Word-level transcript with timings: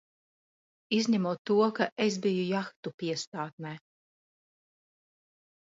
Izņemot 0.99 1.41
to, 1.49 1.57
ka 1.79 1.87
es 2.07 2.17
biju 2.25 2.47
jahtu 2.53 2.95
piestātnē! 3.05 3.75